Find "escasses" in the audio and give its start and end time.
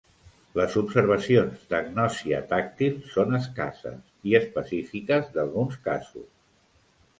3.41-4.01